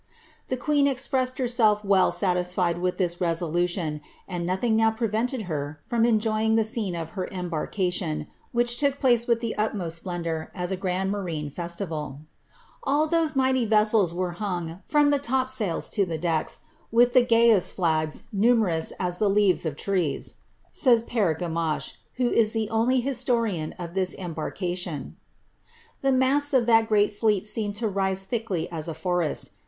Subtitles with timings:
[0.49, 5.79] ^'' Fhe queen expressed herself well satisfied with this resolution, and Dothing now prevented her
[5.85, 10.71] from enjoying the scene of her embarkation, which took place with the utmost splendour, as
[10.71, 12.25] a grand marine festival ^
[12.83, 16.61] AH those mighty vessels were hung, from the topsails to the decks,
[16.91, 20.33] with the gayest flags, numerous as the leaves of trees,"
[20.71, 25.15] says Pere Ga mache, who is the only historian of this embarkation;
[25.99, 29.51] ^' the masts of tliat great fleet seemed to rise thickly as a forest.